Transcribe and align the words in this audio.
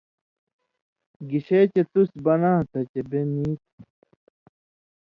(گِشے 1.29 1.59
چے 1.71 1.81
تُس 1.91 2.09
بناں 2.23 2.59
تھہ 2.69 2.79
چے 2.91 3.01
بے 3.09 3.21
نی 3.33 3.49
تھہ) 3.63 3.75